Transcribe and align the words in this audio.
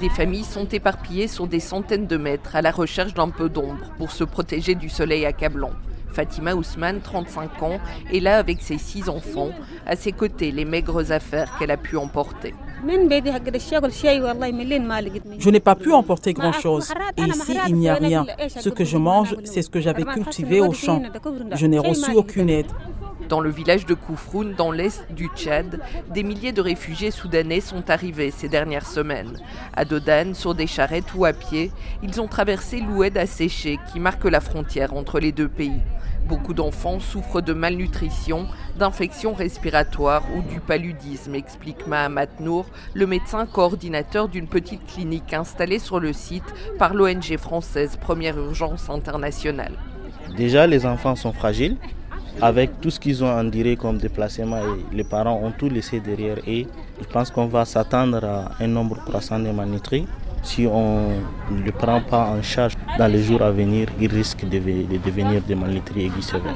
Des 0.00 0.08
familles 0.08 0.44
sont 0.44 0.66
éparpillées 0.66 1.28
sur 1.28 1.46
des 1.46 1.60
centaines 1.60 2.06
de 2.06 2.16
mètres 2.16 2.56
à 2.56 2.62
la 2.62 2.70
recherche 2.70 3.14
d'un 3.14 3.30
peu 3.30 3.48
d'ombre 3.48 3.92
pour 3.98 4.10
se 4.10 4.24
protéger 4.24 4.74
du 4.74 4.88
soleil 4.88 5.24
accablant. 5.24 5.70
Fatima 6.08 6.54
Ousmane, 6.54 7.00
35 7.00 7.62
ans, 7.62 7.80
est 8.12 8.20
là 8.20 8.38
avec 8.38 8.60
ses 8.62 8.78
six 8.78 9.08
enfants. 9.08 9.50
À 9.86 9.96
ses 9.96 10.12
côtés, 10.12 10.52
les 10.52 10.64
maigres 10.64 11.10
affaires 11.12 11.56
qu'elle 11.58 11.72
a 11.72 11.76
pu 11.76 11.96
emporter. 11.96 12.54
Je 15.38 15.50
n'ai 15.50 15.60
pas 15.60 15.74
pu 15.74 15.92
emporter 15.92 16.32
grand-chose. 16.32 16.92
Et 17.16 17.22
ici, 17.22 17.58
il 17.68 17.74
n'y 17.76 17.88
a 17.88 17.94
rien. 17.94 18.26
Ce 18.48 18.68
que 18.68 18.84
je 18.84 18.96
mange, 18.96 19.36
c'est 19.44 19.62
ce 19.62 19.70
que 19.70 19.80
j'avais 19.80 20.04
cultivé 20.04 20.60
au 20.60 20.72
champ. 20.72 21.02
Je 21.54 21.66
n'ai 21.66 21.78
reçu 21.78 22.12
aucune 22.12 22.50
aide. 22.50 22.66
Dans 23.28 23.40
le 23.40 23.50
village 23.50 23.86
de 23.86 23.94
Koufroun, 23.94 24.54
dans 24.54 24.70
l'est 24.70 25.06
du 25.10 25.28
Tchad, 25.34 25.80
des 26.12 26.22
milliers 26.22 26.52
de 26.52 26.60
réfugiés 26.60 27.10
soudanais 27.10 27.60
sont 27.60 27.88
arrivés 27.90 28.30
ces 28.30 28.48
dernières 28.48 28.86
semaines. 28.86 29.38
À 29.74 29.84
Dodane, 29.84 30.34
sur 30.34 30.54
des 30.54 30.66
charrettes 30.66 31.14
ou 31.14 31.24
à 31.24 31.32
pied, 31.32 31.70
ils 32.02 32.20
ont 32.20 32.28
traversé 32.28 32.80
l'Oued 32.80 33.16
asséché 33.16 33.78
qui 33.90 34.00
marque 34.00 34.24
la 34.24 34.40
frontière 34.40 34.94
entre 34.94 35.20
les 35.20 35.32
deux 35.32 35.48
pays. 35.48 35.80
Beaucoup 36.26 36.54
d'enfants 36.54 37.00
souffrent 37.00 37.42
de 37.42 37.52
malnutrition, 37.52 38.46
d'infections 38.78 39.34
respiratoires 39.34 40.24
ou 40.34 40.40
du 40.42 40.58
paludisme, 40.58 41.34
explique 41.34 41.86
Mahamat 41.86 42.40
Nour, 42.40 42.66
le 42.94 43.06
médecin 43.06 43.44
coordinateur 43.44 44.28
d'une 44.28 44.48
petite 44.48 44.86
clinique 44.86 45.34
installée 45.34 45.78
sur 45.78 46.00
le 46.00 46.14
site 46.14 46.54
par 46.78 46.94
l'ONG 46.94 47.36
française 47.36 47.96
Première 48.00 48.38
Urgence 48.38 48.88
Internationale. 48.88 49.74
Déjà, 50.34 50.66
les 50.66 50.86
enfants 50.86 51.14
sont 51.14 51.32
fragiles. 51.32 51.76
Avec 52.40 52.80
tout 52.80 52.90
ce 52.90 52.98
qu'ils 53.00 53.22
ont 53.22 53.30
enduré 53.30 53.76
comme 53.76 53.98
déplacement, 53.98 54.58
et 54.58 54.96
les 54.96 55.04
parents 55.04 55.40
ont 55.42 55.52
tout 55.52 55.68
laissé 55.68 56.00
derrière 56.00 56.38
et 56.46 56.66
je 57.00 57.06
pense 57.06 57.30
qu'on 57.30 57.46
va 57.46 57.64
s'attendre 57.64 58.24
à 58.24 58.52
un 58.60 58.66
nombre 58.66 58.96
croissant 59.04 59.38
de 59.38 59.50
malnutris 59.50 60.06
si 60.44 60.66
on 60.66 61.08
ne 61.50 61.62
le 61.62 61.72
prend 61.72 62.00
pas 62.00 62.26
en 62.26 62.42
charge 62.42 62.74
dans 62.98 63.10
les 63.10 63.22
jours 63.22 63.42
à 63.42 63.50
venir, 63.50 63.88
il 64.00 64.12
risque 64.12 64.44
de, 64.44 64.58
devenir 64.58 65.40
des 65.42 65.54
malnutris 65.54 66.06
aiguës 66.06 66.24
sévères. 66.24 66.54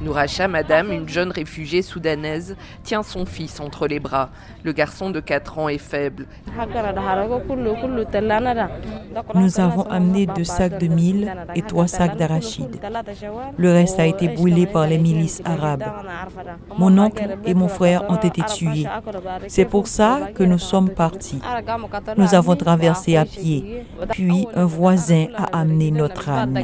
Nouracha, 0.00 0.48
madame, 0.48 0.92
une 0.92 1.08
jeune 1.08 1.30
réfugiée 1.30 1.82
soudanaise, 1.82 2.56
tient 2.82 3.02
son 3.02 3.26
fils 3.26 3.60
entre 3.60 3.86
les 3.86 4.00
bras. 4.00 4.30
Le 4.62 4.72
garçon 4.72 5.10
de 5.10 5.20
4 5.20 5.58
ans 5.58 5.68
est 5.68 5.78
faible. 5.78 6.26
Nous 9.34 9.60
avons 9.60 9.82
amené 9.82 10.26
deux 10.26 10.44
sacs 10.44 10.78
de 10.78 10.86
mille 10.86 11.32
et 11.54 11.62
trois 11.62 11.88
sacs 11.88 12.16
d'arachides. 12.16 12.80
Le 13.56 13.72
reste 13.72 13.98
a 14.00 14.06
été 14.06 14.28
brûlé 14.28 14.66
par 14.66 14.86
les 14.86 14.98
milices 14.98 15.42
arabes. 15.44 15.84
Mon 16.78 16.96
oncle 16.98 17.38
et 17.44 17.54
mon 17.54 17.68
frère 17.68 18.10
ont 18.10 18.16
été 18.16 18.42
tués. 18.42 18.86
C'est 19.48 19.64
pour 19.64 19.86
ça 19.86 20.28
que 20.34 20.42
nous 20.44 20.58
sommes 20.58 20.90
partis. 20.90 21.40
Nous 22.16 22.34
avons 22.34 22.56
traversé 22.56 23.16
à 23.16 23.24
pied, 23.24 23.84
puis 24.10 24.46
un 24.54 24.64
voisin 24.64 25.26
a 25.36 25.58
amené 25.58 25.90
notre 25.90 26.28
âme. 26.28 26.58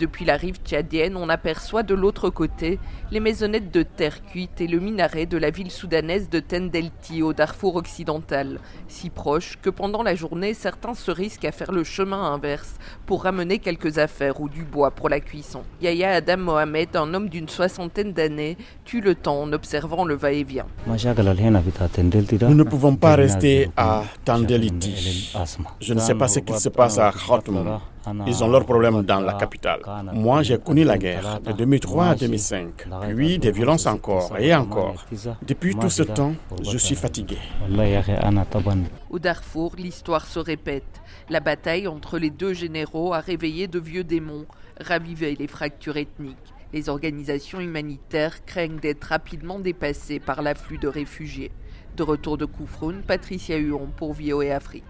Depuis 0.00 0.24
la 0.24 0.38
rive 0.38 0.56
tchadienne, 0.64 1.14
on 1.14 1.28
aperçoit 1.28 1.82
de 1.82 1.94
l'autre 1.94 2.30
côté 2.30 2.78
les 3.10 3.20
maisonnettes 3.20 3.70
de 3.70 3.82
terre 3.82 4.24
cuite 4.24 4.62
et 4.62 4.66
le 4.66 4.80
minaret 4.80 5.26
de 5.26 5.36
la 5.36 5.50
ville 5.50 5.70
soudanaise 5.70 6.30
de 6.30 6.40
Tendelti 6.40 7.22
au 7.22 7.34
Darfour 7.34 7.76
occidental, 7.76 8.60
si 8.88 9.10
proche 9.10 9.58
que 9.60 9.68
pendant 9.68 10.02
la 10.02 10.14
journée, 10.14 10.54
certains 10.54 10.94
se 10.94 11.10
risquent 11.10 11.44
à 11.44 11.52
faire 11.52 11.70
le 11.70 11.84
chemin 11.84 12.32
inverse 12.32 12.76
pour 13.04 13.24
ramener 13.24 13.58
quelques 13.58 13.98
affaires 13.98 14.40
ou 14.40 14.48
du 14.48 14.64
bois 14.64 14.90
pour 14.90 15.10
la 15.10 15.20
cuisson. 15.20 15.64
Yahya 15.82 16.12
Adam 16.12 16.38
Mohamed, 16.38 16.96
un 16.96 17.12
homme 17.12 17.28
d'une 17.28 17.50
soixantaine 17.50 18.14
d'années, 18.14 18.56
tue 18.86 19.02
le 19.02 19.14
temps 19.14 19.42
en 19.42 19.52
observant 19.52 20.06
le 20.06 20.14
va-et-vient. 20.14 20.66
Nous 20.86 22.54
ne 22.54 22.62
pouvons 22.62 22.96
pas 22.96 23.16
rester 23.16 23.70
à 23.76 24.04
Tendeliti. 24.24 25.30
Je 25.78 25.92
ne 25.92 26.00
sais 26.00 26.14
pas 26.14 26.28
ce 26.28 26.38
qu'il 26.38 26.56
se 26.56 26.70
passe 26.70 26.96
à 26.96 27.12
Khartoum. 27.12 27.80
Ils 28.26 28.44
ont 28.44 28.48
leurs 28.48 28.64
problèmes 28.64 29.02
dans 29.02 29.20
la 29.20 29.34
capitale. 29.34 29.80
Moi, 30.12 30.42
j'ai 30.42 30.58
connu 30.58 30.84
la 30.84 30.98
guerre 30.98 31.40
de 31.40 31.52
2003 31.52 32.06
à 32.06 32.14
2005, 32.14 32.88
puis 33.08 33.38
des 33.38 33.52
violences 33.52 33.86
encore 33.86 34.36
et 34.38 34.54
encore. 34.54 35.04
Depuis 35.42 35.74
tout 35.74 35.90
ce 35.90 36.02
temps, 36.02 36.34
je 36.62 36.78
suis 36.78 36.96
fatigué. 36.96 37.38
Au 39.10 39.18
Darfour, 39.18 39.74
l'histoire 39.76 40.26
se 40.26 40.38
répète. 40.38 41.00
La 41.28 41.40
bataille 41.40 41.88
entre 41.88 42.18
les 42.18 42.30
deux 42.30 42.54
généraux 42.54 43.12
a 43.12 43.20
réveillé 43.20 43.68
de 43.68 43.78
vieux 43.78 44.04
démons, 44.04 44.46
ravivé 44.80 45.36
les 45.36 45.46
fractures 45.46 45.96
ethniques. 45.96 46.36
Les 46.72 46.88
organisations 46.88 47.60
humanitaires 47.60 48.44
craignent 48.44 48.78
d'être 48.78 49.04
rapidement 49.04 49.58
dépassées 49.58 50.20
par 50.20 50.40
l'afflux 50.40 50.78
de 50.78 50.86
réfugiés. 50.86 51.50
De 51.96 52.04
retour 52.04 52.38
de 52.38 52.44
Koufroun, 52.44 53.02
Patricia 53.02 53.56
Huon 53.56 53.88
pour 53.96 54.12
VOA 54.12 54.54
Afrique. 54.54 54.84